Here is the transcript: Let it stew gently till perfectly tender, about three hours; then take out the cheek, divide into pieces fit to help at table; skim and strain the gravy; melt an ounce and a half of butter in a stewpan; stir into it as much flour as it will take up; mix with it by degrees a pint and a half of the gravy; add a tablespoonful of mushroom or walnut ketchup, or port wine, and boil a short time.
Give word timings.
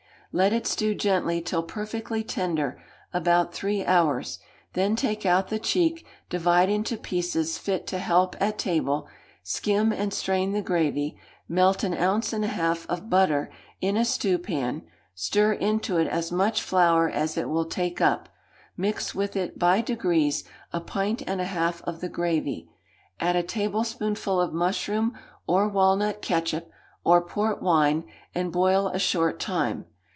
Let 0.33 0.53
it 0.53 0.65
stew 0.65 0.95
gently 0.95 1.41
till 1.41 1.61
perfectly 1.61 2.23
tender, 2.23 2.81
about 3.13 3.53
three 3.53 3.85
hours; 3.85 4.39
then 4.71 4.95
take 4.95 5.25
out 5.25 5.49
the 5.49 5.59
cheek, 5.59 6.05
divide 6.29 6.69
into 6.69 6.95
pieces 6.95 7.57
fit 7.57 7.85
to 7.87 7.97
help 7.97 8.41
at 8.41 8.57
table; 8.57 9.09
skim 9.43 9.91
and 9.91 10.13
strain 10.13 10.53
the 10.53 10.61
gravy; 10.61 11.19
melt 11.49 11.83
an 11.83 11.93
ounce 11.93 12.31
and 12.31 12.45
a 12.45 12.47
half 12.47 12.87
of 12.87 13.09
butter 13.09 13.51
in 13.81 13.97
a 13.97 14.05
stewpan; 14.05 14.83
stir 15.13 15.51
into 15.51 15.97
it 15.97 16.07
as 16.07 16.31
much 16.31 16.61
flour 16.61 17.09
as 17.09 17.37
it 17.37 17.49
will 17.49 17.65
take 17.65 17.99
up; 17.99 18.29
mix 18.77 19.13
with 19.13 19.35
it 19.35 19.59
by 19.59 19.81
degrees 19.81 20.45
a 20.71 20.79
pint 20.79 21.21
and 21.27 21.41
a 21.41 21.43
half 21.43 21.81
of 21.83 21.99
the 21.99 22.07
gravy; 22.07 22.69
add 23.19 23.35
a 23.35 23.43
tablespoonful 23.43 24.39
of 24.39 24.53
mushroom 24.53 25.13
or 25.45 25.67
walnut 25.67 26.21
ketchup, 26.21 26.71
or 27.03 27.19
port 27.19 27.61
wine, 27.61 28.05
and 28.33 28.53
boil 28.53 28.87
a 28.87 28.97
short 28.97 29.37
time. 29.37 29.87